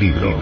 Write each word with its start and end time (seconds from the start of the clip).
libro. 0.00 0.34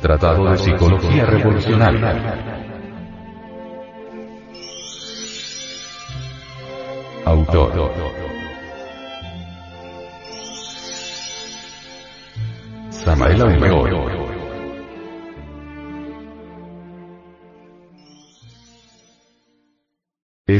Tratado 0.00 0.50
de 0.52 0.58
Psicología 0.58 1.26
Revolucionaria. 1.26 2.59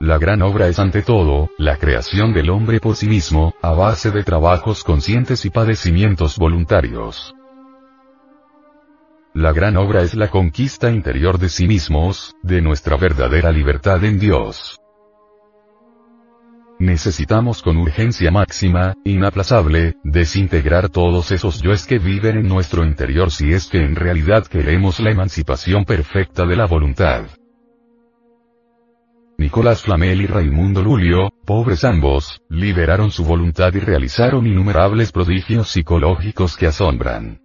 La 0.00 0.18
gran 0.18 0.42
obra 0.42 0.68
es 0.68 0.78
ante 0.78 1.00
todo, 1.00 1.48
la 1.56 1.78
creación 1.78 2.34
del 2.34 2.50
hombre 2.50 2.80
por 2.80 2.96
sí 2.96 3.08
mismo, 3.08 3.54
a 3.62 3.72
base 3.72 4.10
de 4.10 4.24
trabajos 4.24 4.84
conscientes 4.84 5.46
y 5.46 5.50
padecimientos 5.50 6.36
voluntarios. 6.36 7.34
La 9.32 9.54
gran 9.54 9.78
obra 9.78 10.02
es 10.02 10.14
la 10.14 10.28
conquista 10.28 10.90
interior 10.90 11.38
de 11.38 11.48
sí 11.48 11.66
mismos, 11.66 12.34
de 12.42 12.60
nuestra 12.60 12.98
verdadera 12.98 13.50
libertad 13.50 14.04
en 14.04 14.18
Dios. 14.18 14.78
Necesitamos 16.78 17.62
con 17.62 17.78
urgencia 17.78 18.30
máxima, 18.30 18.92
inaplazable, 19.02 19.94
desintegrar 20.04 20.90
todos 20.90 21.32
esos 21.32 21.62
yoes 21.62 21.86
que 21.86 21.98
viven 21.98 22.36
en 22.36 22.48
nuestro 22.48 22.84
interior 22.84 23.30
si 23.30 23.54
es 23.54 23.66
que 23.66 23.78
en 23.78 23.96
realidad 23.96 24.46
queremos 24.46 25.00
la 25.00 25.10
emancipación 25.10 25.86
perfecta 25.86 26.44
de 26.44 26.56
la 26.56 26.66
voluntad. 26.66 27.24
Nicolás 29.46 29.82
Flamel 29.82 30.22
y 30.22 30.26
Raimundo 30.26 30.82
Lulio, 30.82 31.30
pobres 31.44 31.84
ambos, 31.84 32.42
liberaron 32.48 33.12
su 33.12 33.24
voluntad 33.24 33.72
y 33.74 33.78
realizaron 33.78 34.44
innumerables 34.44 35.12
prodigios 35.12 35.68
psicológicos 35.68 36.56
que 36.56 36.66
asombran. 36.66 37.40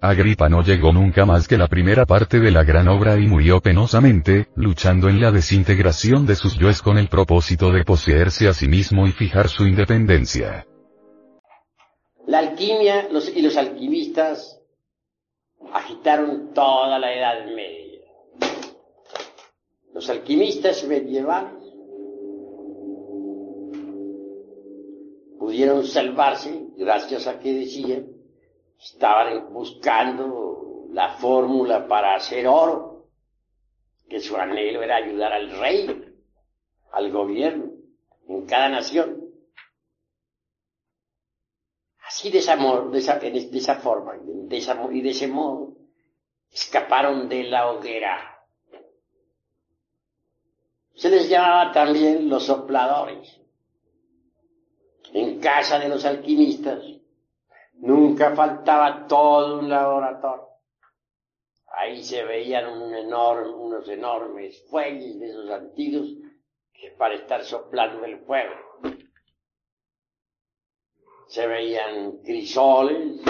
Agripa 0.00 0.48
no 0.48 0.62
llegó 0.62 0.92
nunca 0.92 1.26
más 1.26 1.48
que 1.48 1.58
la 1.58 1.66
primera 1.66 2.06
parte 2.06 2.38
de 2.38 2.52
la 2.52 2.62
gran 2.62 2.86
obra 2.86 3.18
y 3.18 3.26
murió 3.26 3.60
penosamente, 3.60 4.46
luchando 4.54 5.08
en 5.08 5.20
la 5.20 5.32
desintegración 5.32 6.24
de 6.24 6.36
sus 6.36 6.56
yoes 6.56 6.82
con 6.82 6.98
el 6.98 7.08
propósito 7.08 7.72
de 7.72 7.82
poseerse 7.82 8.46
a 8.46 8.54
sí 8.54 8.68
mismo 8.68 9.08
y 9.08 9.10
fijar 9.10 9.48
su 9.48 9.66
independencia. 9.66 10.68
La 12.28 12.38
alquimia 12.38 13.08
y 13.34 13.42
los 13.42 13.56
alquimistas 13.56 14.60
agitaron 15.74 16.54
toda 16.54 16.96
la 17.00 17.12
Edad 17.12 17.44
Media 17.46 17.85
los 19.96 20.10
alquimistas 20.10 20.84
medievales 20.84 21.54
pudieron 25.38 25.86
salvarse 25.86 26.66
gracias 26.76 27.26
a 27.26 27.38
que 27.38 27.54
decían, 27.54 28.06
estaban 28.78 29.54
buscando 29.54 30.84
la 30.90 31.14
fórmula 31.14 31.88
para 31.88 32.14
hacer 32.14 32.46
oro, 32.46 33.06
que 34.06 34.20
su 34.20 34.36
anhelo 34.36 34.82
era 34.82 34.96
ayudar 34.96 35.32
al 35.32 35.50
rey, 35.58 36.14
al 36.92 37.10
gobierno, 37.10 37.72
en 38.28 38.44
cada 38.44 38.68
nación. 38.68 39.30
Así 42.06 42.30
de 42.30 42.40
esa, 42.40 42.54
de 42.54 43.60
forma 43.76 44.12
y 44.92 45.00
de 45.00 45.08
ese 45.08 45.26
modo 45.26 45.74
escaparon 46.52 47.30
de 47.30 47.44
la 47.44 47.70
hoguera 47.70 48.35
se 50.96 51.10
les 51.10 51.28
llamaba 51.28 51.72
también 51.72 52.28
los 52.28 52.44
sopladores. 52.44 53.38
En 55.12 55.38
casa 55.40 55.78
de 55.78 55.88
los 55.88 56.04
alquimistas 56.04 56.82
nunca 57.74 58.34
faltaba 58.34 59.06
todo 59.06 59.60
un 59.60 59.68
laboratorio. 59.68 60.48
Ahí 61.68 62.02
se 62.02 62.24
veían 62.24 62.66
unos 62.68 63.86
enormes 63.88 64.64
fuelles 64.70 65.20
de 65.20 65.28
esos 65.28 65.50
antiguos 65.50 66.08
que 66.72 66.90
para 66.92 67.14
estar 67.14 67.44
soplando 67.44 68.04
el 68.06 68.18
fuego. 68.20 68.54
Se 71.28 71.46
veían 71.46 72.18
crisoles, 72.18 73.20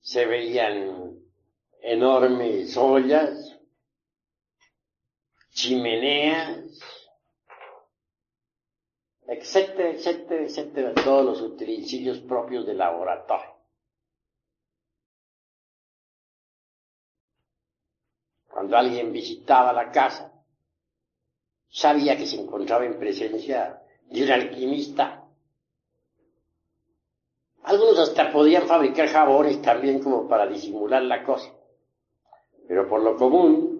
se 0.00 0.24
veían 0.24 1.18
enormes 1.82 2.74
ollas, 2.76 3.55
chimeneas, 5.56 6.78
etcétera, 9.26 9.88
etcétera, 9.90 10.42
etcétera, 10.44 10.94
todos 10.94 11.24
los 11.24 11.40
utensilios 11.40 12.18
propios 12.20 12.66
del 12.66 12.76
laboratorio. 12.76 13.56
Cuando 18.48 18.76
alguien 18.76 19.12
visitaba 19.12 19.72
la 19.72 19.90
casa, 19.90 20.32
sabía 21.68 22.16
que 22.16 22.26
se 22.26 22.40
encontraba 22.40 22.84
en 22.84 22.98
presencia 22.98 23.82
de 24.10 24.24
un 24.24 24.30
alquimista. 24.30 25.24
Algunos 27.62 27.98
hasta 27.98 28.30
podían 28.30 28.66
fabricar 28.66 29.08
jabones 29.08 29.60
también 29.62 30.02
como 30.02 30.28
para 30.28 30.46
disimular 30.46 31.02
la 31.02 31.24
cosa. 31.24 31.50
Pero 32.68 32.88
por 32.88 33.02
lo 33.02 33.16
común, 33.16 33.75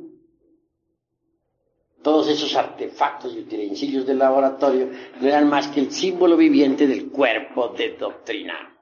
todos 2.07 2.29
esos 2.29 2.55
artefactos 2.55 3.35
y 3.35 3.41
utensilios 3.41 4.07
del 4.07 4.21
laboratorio 4.21 4.91
no 5.21 5.27
eran 5.27 5.49
más 5.49 5.67
que 5.67 5.81
el 5.81 5.91
símbolo 5.91 6.37
viviente 6.37 6.87
del 6.87 7.11
cuerpo 7.11 7.71
de 7.71 7.97
doctrina. 7.97 8.79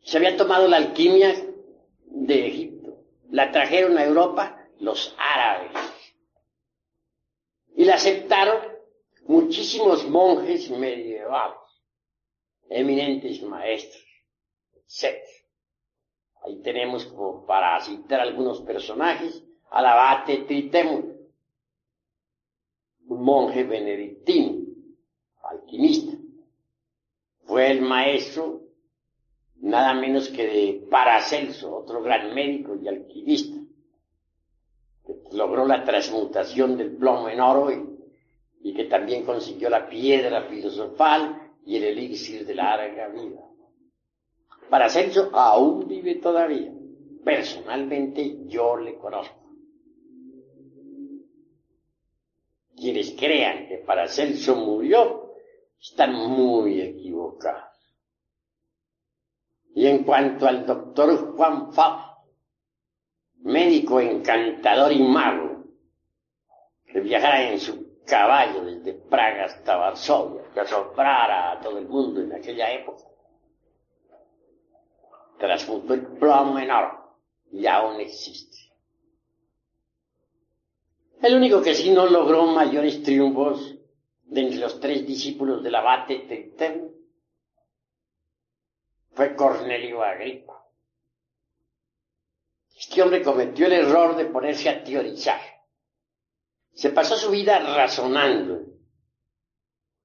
Se 0.00 0.18
había 0.18 0.36
tomado 0.36 0.68
la 0.68 0.76
alquimia 0.76 1.34
de 2.04 2.46
Egipto, 2.46 2.98
la 3.30 3.50
trajeron 3.50 3.98
a 3.98 4.04
Europa 4.04 4.64
los 4.78 5.12
árabes 5.18 5.72
y 7.74 7.84
la 7.84 7.94
aceptaron 7.94 8.60
muchísimos 9.24 10.08
monjes 10.08 10.70
medievales, 10.70 11.58
eminentes 12.68 13.42
maestros, 13.42 14.06
etc. 14.86 15.18
Ahí 16.44 16.62
tenemos 16.62 17.06
como 17.06 17.44
para 17.44 17.80
citar 17.80 18.20
algunos 18.20 18.60
personajes 18.60 19.42
al 19.68 19.86
abate 19.86 20.44
un 23.10 23.24
monje 23.24 23.64
benedictino, 23.64 24.64
alquimista. 25.42 26.16
Fue 27.42 27.70
el 27.70 27.82
maestro 27.82 28.60
nada 29.56 29.94
menos 29.94 30.28
que 30.28 30.46
de 30.46 30.86
Paracelso, 30.88 31.76
otro 31.76 32.02
gran 32.02 32.32
médico 32.32 32.76
y 32.76 32.86
alquimista, 32.86 33.58
que 35.04 35.14
logró 35.32 35.66
la 35.66 35.82
transmutación 35.84 36.76
del 36.76 36.96
plomo 36.96 37.28
en 37.28 37.40
oro 37.40 37.70
y, 38.62 38.72
que 38.74 38.84
también 38.84 39.24
consiguió 39.24 39.68
la 39.68 39.88
piedra 39.88 40.42
filosofal 40.42 41.50
y 41.66 41.76
el 41.76 41.84
elixir 41.84 42.46
de 42.46 42.54
larga 42.54 43.08
vida. 43.08 43.40
Paracelso 44.70 45.30
aún 45.32 45.88
vive 45.88 46.14
todavía. 46.16 46.72
Personalmente 47.24 48.46
yo 48.46 48.76
le 48.76 48.96
conozco. 48.96 49.39
Quienes 52.80 53.12
crean 53.12 53.68
que 53.68 53.78
Paracelso 53.78 54.56
murió 54.56 55.34
están 55.78 56.14
muy 56.14 56.80
equivocados. 56.80 57.70
Y 59.74 59.86
en 59.86 60.02
cuanto 60.02 60.46
al 60.46 60.66
doctor 60.66 61.36
Juan 61.36 61.72
Fab, 61.72 62.16
médico 63.42 64.00
encantador 64.00 64.92
y 64.92 65.02
mago, 65.02 65.64
que 66.86 67.00
viajara 67.00 67.50
en 67.50 67.60
su 67.60 68.02
caballo 68.06 68.64
desde 68.64 68.94
Praga 68.94 69.44
hasta 69.44 69.76
Varsovia, 69.76 70.42
que 70.52 70.60
asombrara 70.60 71.52
a 71.52 71.60
todo 71.60 71.78
el 71.78 71.86
mundo 71.86 72.20
en 72.20 72.32
aquella 72.32 72.72
época, 72.72 73.04
transmutó 75.38 75.94
el 75.94 76.06
plomo 76.06 76.58
en 76.58 76.70
oro 76.70 77.16
y 77.52 77.66
aún 77.66 78.00
existe. 78.00 78.69
El 81.22 81.34
único 81.34 81.60
que 81.60 81.74
sí 81.74 81.90
no 81.90 82.06
logró 82.06 82.46
mayores 82.46 83.02
triunfos 83.02 83.76
de 84.22 84.40
entre 84.40 84.58
los 84.58 84.80
tres 84.80 85.06
discípulos 85.06 85.62
del 85.62 85.74
abate 85.74 86.20
Tristán 86.20 86.90
fue 89.12 89.34
Cornelio 89.36 90.02
Agripa. 90.02 90.64
Este 92.74 93.02
hombre 93.02 93.22
cometió 93.22 93.66
el 93.66 93.72
error 93.72 94.16
de 94.16 94.24
ponerse 94.26 94.70
a 94.70 94.82
teorizar. 94.82 95.40
Se 96.72 96.88
pasó 96.90 97.16
su 97.16 97.30
vida 97.30 97.58
razonando, 97.58 98.64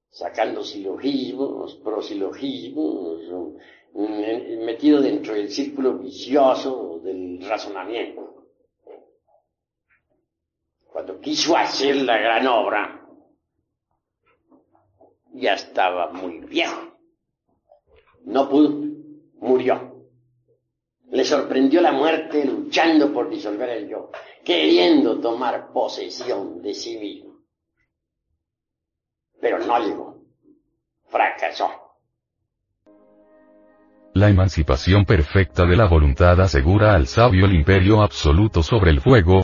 sacando 0.10 0.66
silogismos, 0.66 1.76
prosilogismos, 1.76 3.22
metido 3.94 5.00
dentro 5.02 5.34
del 5.34 5.50
círculo 5.50 5.98
vicioso 6.00 7.00
del 7.02 7.48
razonamiento. 7.48 8.35
Cuando 10.96 11.20
quiso 11.20 11.58
hacer 11.58 11.98
la 11.98 12.18
gran 12.18 12.48
obra, 12.48 13.06
ya 15.34 15.56
estaba 15.56 16.14
muy 16.14 16.40
viejo. 16.40 16.98
No 18.24 18.48
pudo, 18.48 18.82
murió. 19.42 20.08
Le 21.10 21.26
sorprendió 21.26 21.82
la 21.82 21.92
muerte 21.92 22.46
luchando 22.46 23.12
por 23.12 23.30
disolver 23.30 23.72
el 23.72 23.90
yo, 23.90 24.10
queriendo 24.46 25.20
tomar 25.20 25.74
posesión 25.74 26.62
de 26.62 26.74
sí 26.74 26.98
mismo. 26.98 27.42
Pero 29.42 29.60
no 29.66 29.78
llegó. 29.80 30.24
Fracasó. 31.10 31.72
La 34.14 34.30
emancipación 34.30 35.04
perfecta 35.04 35.66
de 35.66 35.76
la 35.76 35.90
voluntad 35.90 36.40
asegura 36.40 36.96
al 36.96 37.08
sabio 37.08 37.48
el 37.48 37.54
imperio 37.54 38.02
absoluto 38.02 38.64
sobre 38.64 38.92
el 38.92 39.02
fuego, 39.02 39.44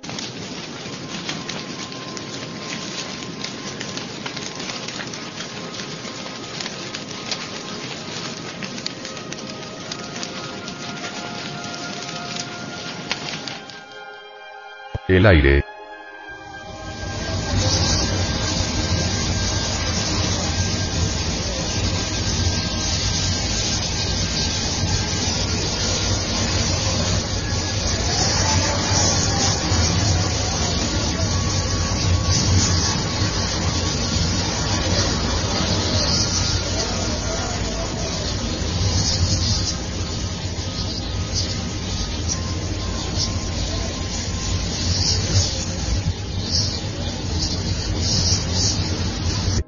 el 15.17 15.25
aire, 15.25 15.63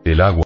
el 0.06 0.22
agua. 0.22 0.44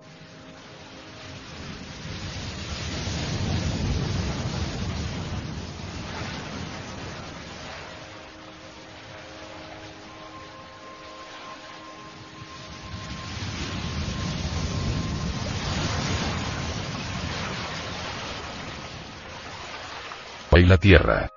y 20.60 20.66
la 20.66 20.78
tierra. 20.80 21.37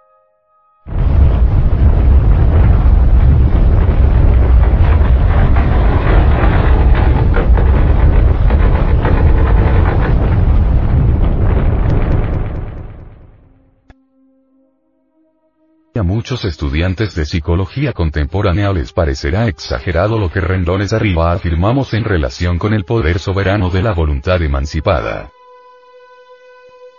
A 15.93 16.05
muchos 16.05 16.45
estudiantes 16.45 17.17
de 17.17 17.27
psicología 17.27 17.93
contemporánea 17.93 18.73
les 18.73 18.93
parecerá 18.93 19.49
exagerado 19.49 20.21
lo 20.21 20.31
que 20.31 20.41
rendones 20.41 20.93
arriba 20.93 21.33
afirmamos 21.33 21.95
en 21.95 22.05
relación 22.05 22.59
con 22.59 22.75
el 22.75 22.85
poder 22.85 23.19
soberano 23.19 23.71
de 23.71 23.83
la 23.83 23.93
voluntad 23.93 24.41
emancipada. 24.41 25.33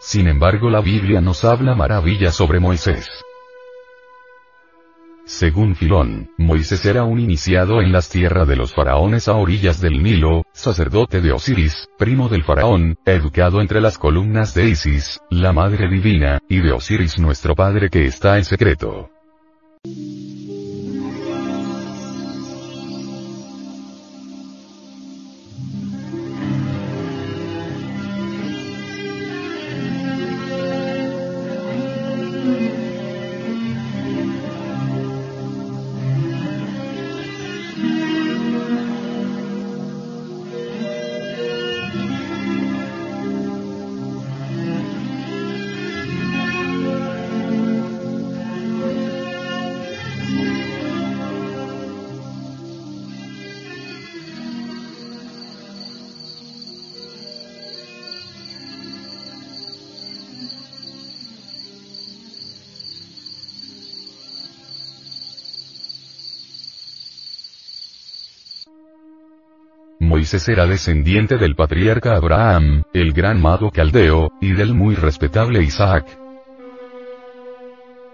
Sin 0.02 0.28
embargo 0.28 0.70
la 0.70 0.82
Biblia 0.82 1.22
nos 1.22 1.46
habla 1.46 1.74
maravillas 1.74 2.36
sobre 2.36 2.60
Moisés. 2.60 3.08
Según 5.31 5.75
Filón, 5.75 6.30
Moisés 6.38 6.86
era 6.86 7.06
un 7.06 7.18
iniciado 7.18 7.81
en 7.81 7.94
las 7.94 8.10
tierras 8.10 8.45
de 8.50 8.57
los 8.57 8.74
faraones 8.74 9.30
a 9.30 9.36
orillas 9.36 9.80
del 9.80 10.04
Nilo, 10.04 10.44
sacerdote 10.51 11.22
de 11.22 11.31
Osiris, 11.31 11.88
primo 11.98 12.28
del 12.28 12.44
faraón, 12.44 12.98
educado 13.06 13.62
entre 13.62 13.80
las 13.80 13.98
columnas 13.98 14.54
de 14.54 14.68
Isis, 14.68 15.22
la 15.30 15.54
madre 15.54 15.88
divina, 15.88 16.39
y 16.50 16.60
de 16.60 16.74
Osiris 16.74 17.18
nuestro 17.18 17.56
padre 17.56 17.89
que 17.89 18.06
está 18.06 18.38
en 18.38 18.44
secreto. 18.44 19.10
Moisés 70.22 70.48
era 70.50 70.68
descendiente 70.68 71.38
del 71.38 71.56
patriarca 71.56 72.16
Abraham, 72.16 72.84
el 72.94 73.12
gran 73.12 73.42
mago 73.42 73.72
caldeo, 73.72 74.30
y 74.40 74.54
del 74.54 74.75
muy 74.75 74.94
respetable 74.94 75.63
Isaac. 75.63 76.06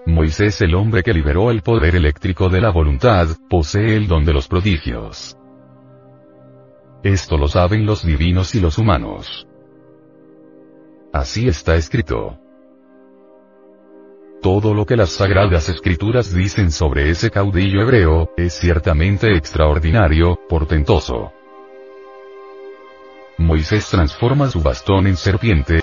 Moisés 0.06 0.62
el 0.62 0.74
hombre 0.76 1.04
que 1.04 1.14
liberó 1.14 1.52
el 1.52 1.64
poder 1.64 1.96
eléctrico 1.96 2.48
de 2.48 2.62
la 2.62 2.70
voluntad, 2.72 3.28
posee 3.50 3.98
el 3.98 4.08
don 4.08 4.24
de 4.24 4.32
los 4.32 4.48
prodigios. 4.48 5.38
Esto 7.04 7.38
lo 7.38 7.50
saben 7.50 7.86
los 7.86 8.06
divinos 8.06 8.56
y 8.56 8.62
los 8.62 8.78
humanos. 8.78 9.46
Así 11.12 11.50
está 11.50 11.76
escrito. 11.76 12.40
Todo 14.42 14.74
lo 14.74 14.86
que 14.86 14.96
las 14.96 15.10
sagradas 15.10 15.68
escrituras 15.68 16.34
dicen 16.34 16.72
sobre 16.72 17.10
ese 17.10 17.30
caudillo 17.30 17.82
hebreo, 17.82 18.30
es 18.38 18.54
ciertamente 18.54 19.36
extraordinario, 19.36 20.40
portentoso. 20.48 21.34
Moisés 23.38 23.88
transforma 23.90 24.50
su 24.50 24.62
bastón 24.64 25.06
en 25.06 25.16
serpiente, 25.16 25.82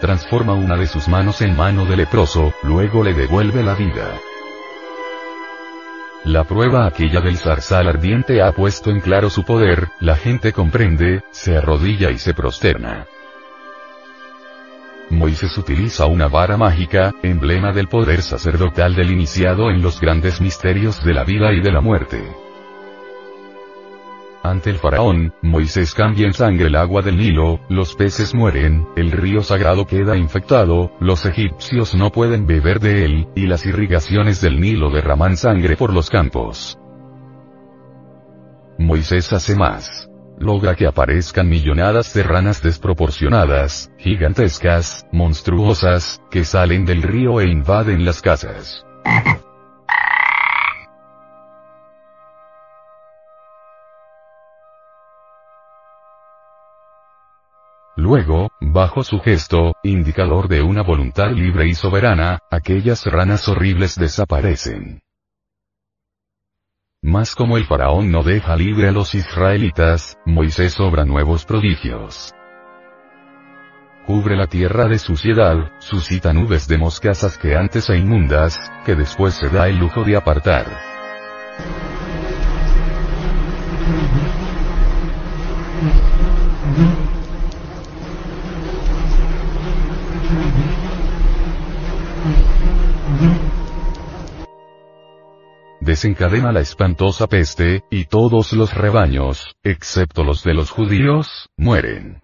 transforma 0.00 0.54
una 0.54 0.76
de 0.76 0.86
sus 0.86 1.08
manos 1.08 1.42
en 1.42 1.56
mano 1.56 1.84
de 1.84 1.96
leproso, 1.96 2.54
luego 2.62 3.02
le 3.02 3.12
devuelve 3.12 3.64
la 3.64 3.74
vida. 3.74 4.20
La 6.24 6.44
prueba 6.44 6.86
aquella 6.86 7.20
del 7.20 7.38
zarzal 7.38 7.88
ardiente 7.88 8.40
ha 8.40 8.52
puesto 8.52 8.90
en 8.90 9.00
claro 9.00 9.30
su 9.30 9.42
poder, 9.42 9.88
la 9.98 10.14
gente 10.14 10.52
comprende, 10.52 11.24
se 11.32 11.56
arrodilla 11.56 12.12
y 12.12 12.18
se 12.18 12.34
prosterna. 12.34 13.06
Moisés 15.10 15.58
utiliza 15.58 16.06
una 16.06 16.28
vara 16.28 16.56
mágica, 16.56 17.12
emblema 17.22 17.72
del 17.72 17.88
poder 17.88 18.22
sacerdotal 18.22 18.94
del 18.94 19.10
iniciado 19.10 19.70
en 19.70 19.82
los 19.82 20.00
grandes 20.00 20.40
misterios 20.40 21.02
de 21.02 21.12
la 21.14 21.24
vida 21.24 21.52
y 21.52 21.60
de 21.60 21.72
la 21.72 21.80
muerte. 21.80 22.22
Ante 24.42 24.70
el 24.70 24.78
faraón, 24.78 25.32
Moisés 25.40 25.94
cambia 25.94 26.26
en 26.26 26.32
sangre 26.32 26.66
el 26.66 26.74
agua 26.74 27.00
del 27.00 27.16
Nilo, 27.16 27.60
los 27.68 27.94
peces 27.94 28.34
mueren, 28.34 28.88
el 28.96 29.12
río 29.12 29.44
sagrado 29.44 29.86
queda 29.86 30.16
infectado, 30.16 30.90
los 30.98 31.24
egipcios 31.26 31.94
no 31.94 32.10
pueden 32.10 32.44
beber 32.44 32.80
de 32.80 33.04
él, 33.04 33.28
y 33.36 33.46
las 33.46 33.64
irrigaciones 33.66 34.40
del 34.40 34.60
Nilo 34.60 34.90
derraman 34.90 35.36
sangre 35.36 35.76
por 35.76 35.92
los 35.92 36.10
campos. 36.10 36.76
Moisés 38.78 39.32
hace 39.32 39.54
más. 39.54 40.08
logra 40.38 40.74
que 40.74 40.88
aparezcan 40.88 41.48
millonadas 41.48 42.12
de 42.14 42.24
ranas 42.24 42.62
desproporcionadas, 42.62 43.92
gigantescas, 43.98 45.06
monstruosas, 45.12 46.20
que 46.32 46.42
salen 46.44 46.84
del 46.84 47.02
río 47.02 47.40
e 47.40 47.46
invaden 47.46 48.04
las 48.04 48.20
casas. 48.20 48.84
Luego, 58.02 58.50
bajo 58.60 59.04
su 59.04 59.20
gesto, 59.20 59.74
indicador 59.84 60.48
de 60.48 60.60
una 60.60 60.82
voluntad 60.82 61.30
libre 61.30 61.68
y 61.68 61.74
soberana, 61.74 62.40
aquellas 62.50 63.06
ranas 63.06 63.46
horribles 63.48 63.94
desaparecen. 63.94 65.02
Mas 67.00 67.36
como 67.36 67.56
el 67.58 67.64
faraón 67.64 68.10
no 68.10 68.24
deja 68.24 68.56
libre 68.56 68.88
a 68.88 68.90
los 68.90 69.14
israelitas, 69.14 70.18
Moisés 70.26 70.80
obra 70.80 71.04
nuevos 71.04 71.44
prodigios. 71.44 72.32
Cubre 74.04 74.36
la 74.36 74.48
tierra 74.48 74.88
de 74.88 74.98
suciedad, 74.98 75.70
suscita 75.78 76.32
nubes 76.32 76.66
de 76.66 76.78
moscas 76.78 77.22
asqueantes 77.22 77.88
e 77.88 77.98
inmundas, 77.98 78.58
que 78.84 78.96
después 78.96 79.34
se 79.34 79.48
da 79.48 79.68
el 79.68 79.78
lujo 79.78 80.02
de 80.02 80.16
apartar. 80.16 80.66
Desencadena 95.92 96.52
la 96.52 96.60
espantosa 96.60 97.26
peste, 97.26 97.82
y 97.90 98.06
todos 98.06 98.52
los 98.52 98.72
rebaños, 98.74 99.56
excepto 99.62 100.24
los 100.24 100.42
de 100.44 100.54
los 100.54 100.70
judíos, 100.70 101.50
mueren. 101.56 102.20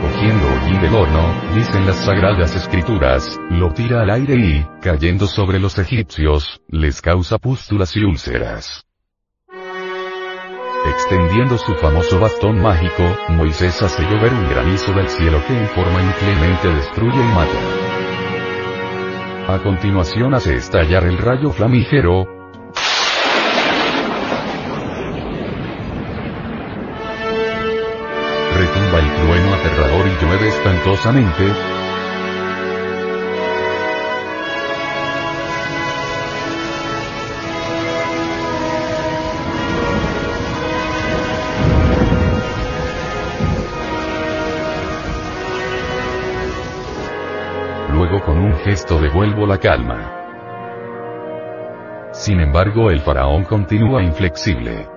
Cogiendo 0.00 0.48
allí 0.48 0.78
del 0.78 0.94
horno, 0.94 1.54
dicen 1.54 1.86
las 1.86 1.96
sagradas 1.96 2.54
escrituras, 2.54 3.38
lo 3.50 3.72
tira 3.72 4.02
al 4.02 4.10
aire 4.10 4.36
y, 4.36 4.66
cayendo 4.80 5.26
sobre 5.26 5.58
los 5.58 5.78
egipcios, 5.78 6.60
les 6.68 7.02
causa 7.02 7.38
pústulas 7.38 7.96
y 7.96 8.04
úlceras. 8.04 8.86
Extendiendo 10.84 11.58
su 11.58 11.74
famoso 11.76 12.18
bastón 12.18 12.60
mágico, 12.60 13.04
Moisés 13.28 13.80
hace 13.82 14.02
llover 14.02 14.32
un 14.32 14.50
granizo 14.50 14.92
del 14.92 15.08
cielo 15.08 15.40
que 15.46 15.56
en 15.56 15.68
forma 15.68 16.02
inclemente 16.02 16.68
destruye 16.74 17.20
y 17.20 17.34
mata. 17.34 17.58
A 19.54 19.58
continuación 19.62 20.34
hace 20.34 20.56
estallar 20.56 21.04
el 21.04 21.18
rayo 21.18 21.50
flamígero, 21.52 22.26
retumba 28.56 28.98
el 28.98 29.14
trueno 29.14 29.54
aterrador 29.54 30.06
y 30.06 30.24
llueve 30.24 30.48
espantosamente, 30.48 31.81
gesto 48.72 48.98
devuelvo 48.98 49.46
la 49.46 49.58
calma. 49.58 50.00
Sin 52.14 52.40
embargo 52.40 52.90
el 52.90 53.00
faraón 53.00 53.44
continúa 53.44 54.02
inflexible. 54.02 54.88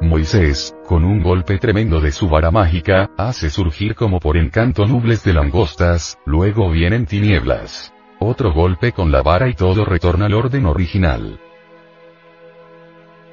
Moisés, 0.00 0.76
con 0.86 1.04
un 1.04 1.20
golpe 1.24 1.58
tremendo 1.58 2.00
de 2.00 2.12
su 2.12 2.28
vara 2.28 2.52
mágica, 2.52 3.10
hace 3.16 3.50
surgir 3.50 3.96
como 3.96 4.20
por 4.20 4.36
encanto 4.36 4.86
nubes 4.86 5.24
de 5.24 5.32
langostas, 5.32 6.16
luego 6.24 6.70
vienen 6.70 7.04
tinieblas. 7.06 7.92
Otro 8.20 8.52
golpe 8.52 8.92
con 8.92 9.10
la 9.10 9.20
vara 9.20 9.48
y 9.48 9.54
todo 9.54 9.84
retorna 9.84 10.26
al 10.26 10.34
orden 10.34 10.66
original. 10.66 11.40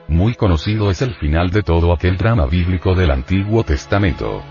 Muy 0.08 0.34
conocido 0.34 0.90
es 0.90 1.04
el 1.04 1.14
final 1.14 1.52
de 1.52 1.62
todo 1.62 1.94
aquel 1.94 2.18
drama 2.18 2.48
bíblico 2.48 2.96
del 2.96 3.12
Antiguo 3.12 3.64
Testamento. 3.64 4.42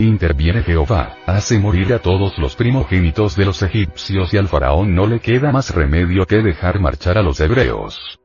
Interviene 0.00 0.62
Jehová, 0.62 1.18
hace 1.26 1.58
morir 1.58 1.92
a 1.92 1.98
todos 1.98 2.38
los 2.38 2.56
primogénitos 2.56 3.36
de 3.36 3.44
los 3.44 3.60
egipcios 3.60 4.32
y 4.32 4.38
al 4.38 4.48
faraón 4.48 4.94
no 4.94 5.06
le 5.06 5.20
queda 5.20 5.52
más 5.52 5.74
remedio 5.74 6.24
que 6.24 6.36
dejar 6.36 6.80
marchar 6.80 7.18
a 7.18 7.22
los 7.22 7.38
hebreos. 7.38 8.18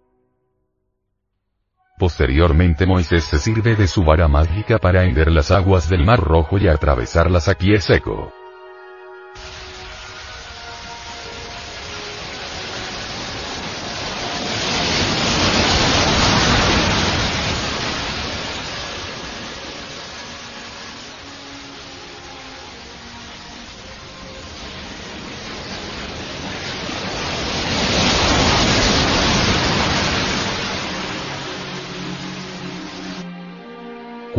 Posteriormente 1.99 2.85
Moisés 2.85 3.25
se 3.25 3.39
sirve 3.39 3.75
de 3.75 3.87
su 3.87 4.05
vara 4.05 4.29
mágica 4.29 4.77
para 4.77 5.03
hender 5.03 5.29
las 5.29 5.51
aguas 5.51 5.89
del 5.89 6.05
mar 6.05 6.21
rojo 6.21 6.57
y 6.57 6.69
atravesarlas 6.69 7.49
a 7.49 7.55
pie 7.55 7.81
seco. 7.81 8.31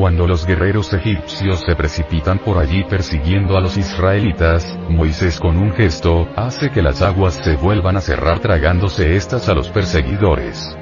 Cuando 0.06 0.28
los 0.28 0.46
guerreros 0.46 0.92
egipcios 0.92 1.64
se 1.66 1.75
precipitan 1.75 2.38
por 2.38 2.58
allí 2.58 2.84
persiguiendo 2.84 3.56
a 3.56 3.60
los 3.60 3.76
israelitas, 3.76 4.78
Moisés 4.88 5.40
con 5.40 5.56
un 5.56 5.72
gesto, 5.72 6.28
hace 6.36 6.70
que 6.70 6.80
las 6.80 7.02
aguas 7.02 7.34
se 7.34 7.56
vuelvan 7.56 7.96
a 7.96 8.00
cerrar 8.00 8.38
tragándose 8.38 9.16
estas 9.16 9.48
a 9.48 9.54
los 9.54 9.68
perseguidores. 9.68 10.76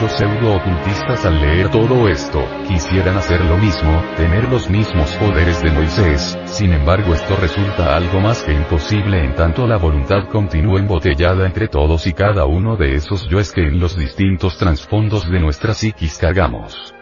Muchos 0.00 0.16
pseudo-ocultistas 0.16 1.24
al 1.24 1.40
leer 1.40 1.70
todo 1.70 2.08
esto, 2.08 2.40
quisieran 2.68 3.16
hacer 3.16 3.44
lo 3.44 3.56
mismo, 3.56 4.00
tener 4.16 4.48
los 4.48 4.70
mismos 4.70 5.10
poderes 5.16 5.60
de 5.60 5.72
Moisés, 5.72 6.38
sin 6.44 6.72
embargo 6.72 7.14
esto 7.14 7.34
resulta 7.34 7.96
algo 7.96 8.20
más 8.20 8.44
que 8.44 8.52
imposible 8.52 9.24
en 9.24 9.34
tanto 9.34 9.66
la 9.66 9.76
voluntad 9.76 10.28
continúa 10.28 10.78
embotellada 10.78 11.46
entre 11.46 11.66
todos 11.66 12.06
y 12.06 12.12
cada 12.12 12.44
uno 12.44 12.76
de 12.76 12.94
esos 12.94 13.28
yoes 13.28 13.50
que 13.50 13.62
en 13.62 13.80
los 13.80 13.96
distintos 13.96 14.56
trasfondos 14.56 15.28
de 15.28 15.40
nuestra 15.40 15.74
psiquis 15.74 16.16
cargamos. 16.18 16.94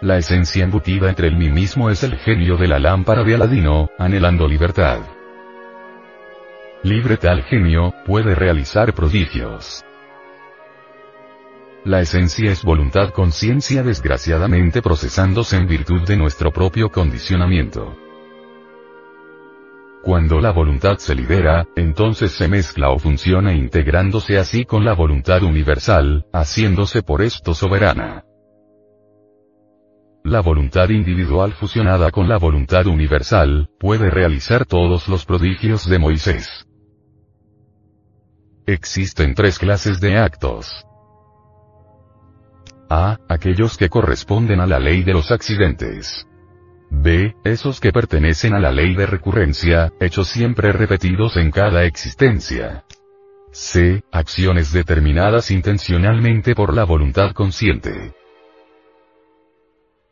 La 0.00 0.16
esencia 0.16 0.64
embutida 0.64 1.10
entre 1.10 1.28
el 1.28 1.36
mí 1.36 1.50
mismo 1.50 1.90
es 1.90 2.02
el 2.02 2.16
genio 2.16 2.56
de 2.56 2.68
la 2.68 2.78
lámpara 2.78 3.24
de 3.24 3.34
Aladino, 3.34 3.90
anhelando 3.98 4.48
libertad. 4.48 5.00
Libre 6.82 7.18
tal 7.18 7.42
genio, 7.42 7.92
puede 8.06 8.34
realizar 8.34 8.94
prodigios. 8.94 9.84
La 11.84 12.00
esencia 12.00 12.50
es 12.50 12.64
voluntad 12.64 13.10
conciencia 13.10 13.82
desgraciadamente 13.82 14.80
procesándose 14.80 15.56
en 15.56 15.66
virtud 15.66 16.00
de 16.06 16.16
nuestro 16.16 16.50
propio 16.50 16.88
condicionamiento. 16.90 17.94
Cuando 20.02 20.40
la 20.40 20.50
voluntad 20.50 20.96
se 20.96 21.14
libera, 21.14 21.66
entonces 21.76 22.32
se 22.32 22.48
mezcla 22.48 22.88
o 22.88 22.98
funciona 22.98 23.52
integrándose 23.52 24.38
así 24.38 24.64
con 24.64 24.82
la 24.82 24.94
voluntad 24.94 25.42
universal, 25.42 26.24
haciéndose 26.32 27.02
por 27.02 27.20
esto 27.20 27.52
soberana. 27.52 28.24
La 30.24 30.40
voluntad 30.40 30.88
individual 30.88 31.52
fusionada 31.52 32.10
con 32.10 32.30
la 32.30 32.38
voluntad 32.38 32.86
universal, 32.86 33.68
puede 33.78 34.08
realizar 34.08 34.64
todos 34.64 35.06
los 35.06 35.26
prodigios 35.26 35.86
de 35.86 35.98
Moisés. 35.98 36.66
Existen 38.64 39.34
tres 39.34 39.58
clases 39.58 40.00
de 40.00 40.16
actos. 40.16 40.86
A. 42.96 43.18
Aquellos 43.28 43.76
que 43.76 43.88
corresponden 43.88 44.60
a 44.60 44.66
la 44.68 44.78
ley 44.78 45.02
de 45.02 45.14
los 45.14 45.32
accidentes. 45.32 46.28
B. 46.90 47.34
Esos 47.42 47.80
que 47.80 47.90
pertenecen 47.90 48.54
a 48.54 48.60
la 48.60 48.70
ley 48.70 48.94
de 48.94 49.06
recurrencia, 49.06 49.92
hechos 49.98 50.28
siempre 50.28 50.70
repetidos 50.70 51.36
en 51.36 51.50
cada 51.50 51.86
existencia. 51.86 52.84
c. 53.50 54.04
Acciones 54.12 54.72
determinadas 54.72 55.50
intencionalmente 55.50 56.54
por 56.54 56.72
la 56.72 56.84
voluntad 56.84 57.32
consciente. 57.32 58.14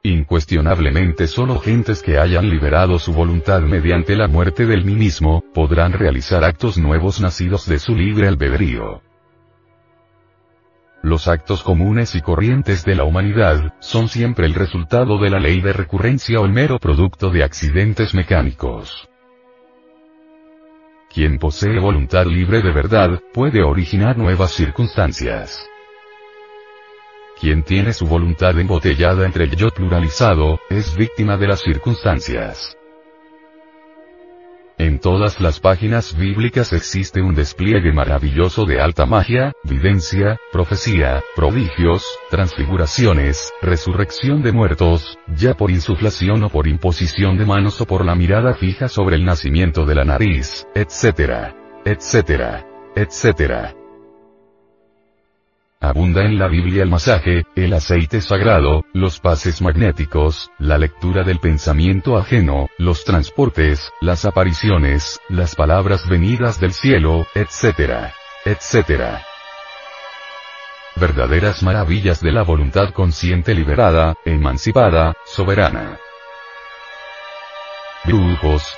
Incuestionablemente 0.02 1.28
solo 1.28 1.60
gentes 1.60 2.02
que 2.02 2.18
hayan 2.18 2.50
liberado 2.50 2.98
su 2.98 3.12
voluntad 3.12 3.60
mediante 3.60 4.16
la 4.16 4.26
muerte 4.26 4.66
del 4.66 4.84
mí 4.84 4.96
mismo, 4.96 5.44
podrán 5.54 5.92
realizar 5.92 6.42
actos 6.42 6.78
nuevos 6.78 7.20
nacidos 7.20 7.68
de 7.68 7.78
su 7.78 7.94
libre 7.94 8.26
albedrío. 8.26 9.02
Los 11.02 11.26
actos 11.26 11.64
comunes 11.64 12.14
y 12.14 12.20
corrientes 12.20 12.84
de 12.84 12.94
la 12.94 13.02
humanidad, 13.02 13.74
son 13.80 14.08
siempre 14.08 14.46
el 14.46 14.54
resultado 14.54 15.18
de 15.18 15.30
la 15.30 15.40
ley 15.40 15.60
de 15.60 15.72
recurrencia 15.72 16.40
o 16.40 16.44
el 16.44 16.52
mero 16.52 16.78
producto 16.78 17.30
de 17.30 17.42
accidentes 17.42 18.14
mecánicos. 18.14 19.08
Quien 21.12 21.38
posee 21.38 21.80
voluntad 21.80 22.24
libre 22.26 22.62
de 22.62 22.70
verdad, 22.70 23.20
puede 23.34 23.64
originar 23.64 24.16
nuevas 24.16 24.52
circunstancias. 24.52 25.68
Quien 27.40 27.64
tiene 27.64 27.92
su 27.92 28.06
voluntad 28.06 28.56
embotellada 28.60 29.26
entre 29.26 29.44
el 29.44 29.56
yo 29.56 29.70
pluralizado, 29.70 30.60
es 30.70 30.96
víctima 30.96 31.36
de 31.36 31.48
las 31.48 31.60
circunstancias. 31.60 32.78
En 34.78 34.98
todas 34.98 35.40
las 35.40 35.60
páginas 35.60 36.16
bíblicas 36.16 36.72
existe 36.72 37.20
un 37.20 37.34
despliegue 37.34 37.92
maravilloso 37.92 38.64
de 38.64 38.80
alta 38.80 39.06
magia, 39.06 39.52
videncia, 39.64 40.38
profecía, 40.50 41.22
prodigios, 41.36 42.04
transfiguraciones, 42.30 43.52
resurrección 43.60 44.42
de 44.42 44.52
muertos, 44.52 45.18
ya 45.36 45.54
por 45.54 45.70
insuflación 45.70 46.42
o 46.44 46.48
por 46.48 46.66
imposición 46.66 47.36
de 47.36 47.46
manos 47.46 47.80
o 47.80 47.86
por 47.86 48.04
la 48.04 48.14
mirada 48.14 48.54
fija 48.54 48.88
sobre 48.88 49.16
el 49.16 49.24
nacimiento 49.24 49.84
de 49.84 49.94
la 49.94 50.04
nariz, 50.04 50.66
etc. 50.74 51.52
etc. 51.84 52.64
etc. 52.96 53.81
Abunda 55.82 56.22
en 56.22 56.38
la 56.38 56.46
Biblia 56.46 56.84
el 56.84 56.90
masaje, 56.90 57.44
el 57.56 57.72
aceite 57.72 58.20
sagrado, 58.20 58.84
los 58.92 59.18
pases 59.18 59.60
magnéticos, 59.60 60.52
la 60.60 60.78
lectura 60.78 61.24
del 61.24 61.40
pensamiento 61.40 62.16
ajeno, 62.16 62.68
los 62.78 63.04
transportes, 63.04 63.90
las 64.00 64.24
apariciones, 64.24 65.18
las 65.28 65.56
palabras 65.56 66.08
venidas 66.08 66.60
del 66.60 66.72
cielo, 66.72 67.26
etc. 67.34 68.12
etc. 68.44 69.18
Verdaderas 70.94 71.64
maravillas 71.64 72.20
de 72.20 72.30
la 72.30 72.44
voluntad 72.44 72.90
consciente 72.90 73.52
liberada, 73.52 74.14
emancipada, 74.24 75.14
soberana. 75.24 75.98
Brujos. 78.04 78.76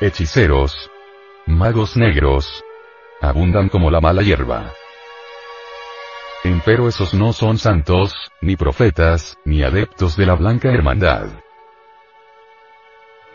Hechiceros. 0.00 0.92
Magos 1.46 1.96
negros. 1.96 2.62
Abundan 3.20 3.68
como 3.68 3.90
la 3.90 4.00
mala 4.00 4.22
hierba. 4.22 4.72
Empero 6.46 6.86
esos 6.86 7.12
no 7.12 7.32
son 7.32 7.58
santos, 7.58 8.30
ni 8.40 8.54
profetas, 8.54 9.36
ni 9.44 9.64
adeptos 9.64 10.16
de 10.16 10.26
la 10.26 10.36
blanca 10.36 10.70
hermandad. 10.70 11.26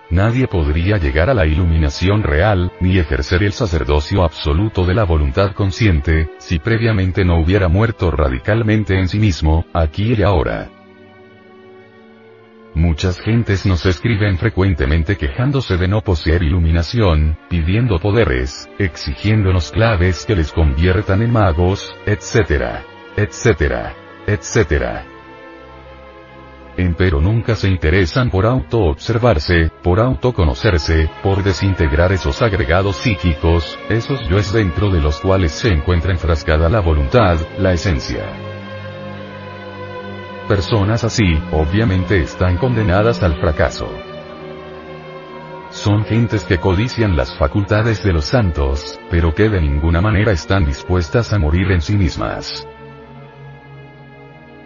Nadie 0.10 0.48
podría 0.48 0.98
llegar 0.98 1.30
a 1.30 1.34
la 1.34 1.46
iluminación 1.46 2.24
real, 2.24 2.72
ni 2.80 2.98
ejercer 2.98 3.44
el 3.44 3.51
sacerdocio 3.51 4.24
absoluto 4.24 4.86
de 4.86 4.94
la 4.94 5.03
voluntad 5.03 5.51
consciente, 5.51 6.30
si 6.38 6.60
previamente 6.60 7.25
no 7.25 7.41
hubiera 7.41 7.68
muerto 7.68 8.12
radicalmente 8.12 8.98
en 8.98 9.10
sí 9.10 9.20
mismo, 9.20 9.65
aquí 9.74 10.13
y 10.13 10.24
ahora. 10.24 10.70
Muchas 12.74 13.20
gentes 13.20 13.65
nos 13.65 13.86
escriben 13.86 14.38
frecuentemente 14.38 15.18
quejándose 15.18 15.75
de 15.75 15.89
no 15.89 16.00
poseer 16.00 16.44
iluminación, 16.44 17.38
pidiendo 17.50 18.00
poderes, 18.00 18.70
exigiéndonos 18.80 19.74
claves 19.74 20.25
que 20.25 20.38
les 20.38 20.53
conviertan 20.53 21.22
en 21.22 21.34
magos, 21.34 21.94
etc 22.06 22.89
etcétera, 23.15 23.94
etcétera. 24.27 25.06
Empero 26.78 27.19
nunca 27.19 27.56
se 27.56 27.67
interesan 27.67 28.30
por 28.30 28.45
autoobservarse, 28.45 29.69
por 29.84 30.00
autoconocerse, 30.00 31.10
por 31.21 31.43
desintegrar 31.43 32.13
esos 32.13 32.41
agregados 32.41 32.95
psíquicos, 32.95 33.78
esos 33.89 34.28
yoes 34.30 34.54
dentro 34.54 34.89
de 34.89 35.02
los 35.02 35.19
cuales 35.19 35.52
se 35.52 35.67
encuentra 35.67 36.13
enfrascada 36.13 36.69
la 36.69 36.80
voluntad, 36.80 37.38
la 37.58 37.74
esencia. 37.74 38.24
Personas 40.47 41.04
así, 41.04 41.38
obviamente 41.52 42.21
están 42.21 42.58
condenadas 42.58 43.21
al 43.21 43.39
fracaso. 43.39 43.89
Son 45.71 46.04
gentes 46.04 46.43
que 46.45 46.58
codician 46.58 47.15
las 47.15 47.38
facultades 47.38 48.04
de 48.04 48.13
los 48.13 48.26
santos, 48.26 49.00
pero 49.10 49.34
que 49.34 49.50
de 49.50 49.62
ninguna 49.62 50.02
manera 50.02 50.32
están 50.32 50.65
dispuestas 50.65 51.32
a 51.32 51.39
morir 51.39 51.71
en 51.71 51.82
sí 51.82 51.95
mismas. 51.95 52.67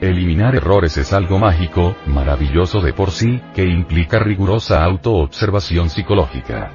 Eliminar 0.02 0.56
errores 0.56 0.98
es 0.98 1.14
algo 1.14 1.40
mágico, 1.40 1.96
maravilloso 2.06 2.82
de 2.82 2.92
por 2.92 3.12
sí, 3.12 3.42
que 3.54 3.64
implica 3.64 4.20
rigurosa 4.20 4.84
autoobservación 4.84 5.90
psicológica. 5.90 6.72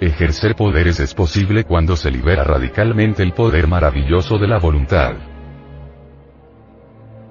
Ejercer 0.00 0.56
poderes 0.56 0.98
es 0.98 1.12
posible 1.12 1.64
cuando 1.64 1.94
se 1.94 2.10
libera 2.10 2.42
radicalmente 2.42 3.22
el 3.22 3.34
poder 3.34 3.66
maravilloso 3.66 4.38
de 4.38 4.48
la 4.48 4.58
voluntad. 4.58 5.12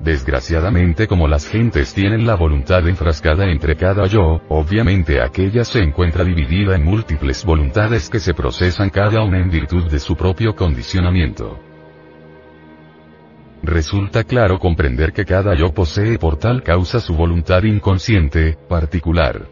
Desgraciadamente 0.02 1.08
como 1.08 1.28
las 1.28 1.48
gentes 1.48 1.94
tienen 1.94 2.28
la 2.28 2.36
voluntad 2.36 2.88
enfrascada 2.88 3.50
entre 3.50 3.76
cada 3.76 4.06
yo, 4.06 4.40
obviamente 4.50 5.20
aquella 5.20 5.66
se 5.66 5.80
encuentra 5.80 6.24
dividida 6.24 6.76
en 6.76 6.86
múltiples 6.86 7.44
voluntades 7.44 8.08
que 8.08 8.20
se 8.20 8.36
procesan 8.36 8.92
cada 8.92 9.24
una 9.24 9.40
en 9.40 9.50
virtud 9.50 9.90
de 9.90 10.00
su 10.00 10.16
propio 10.16 10.56
condicionamiento. 10.56 11.69
Resulta 13.62 14.24
claro 14.24 14.58
comprender 14.60 15.12
que 15.12 15.26
cada 15.26 15.54
yo 15.54 15.74
posee 15.74 16.18
por 16.18 16.38
tal 16.38 16.64
causa 16.64 17.00
su 17.00 17.14
voluntad 17.14 17.64
inconsciente, 17.64 18.58
particular. 18.68 19.48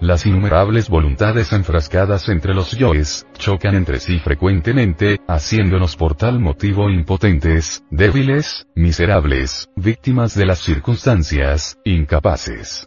Las 0.00 0.26
innumerables 0.26 0.90
voluntades 0.90 1.52
enfrascadas 1.52 2.28
entre 2.28 2.52
los 2.52 2.72
yoes, 2.72 3.26
chocan 3.38 3.74
entre 3.74 4.00
sí 4.00 4.18
frecuentemente, 4.18 5.18
haciéndonos 5.26 5.96
por 5.96 6.14
tal 6.14 6.40
motivo 6.40 6.90
impotentes, 6.90 7.82
débiles, 7.90 8.66
miserables, 8.74 9.70
víctimas 9.76 10.34
de 10.34 10.44
las 10.44 10.58
circunstancias, 10.58 11.78
incapaces. 11.84 12.86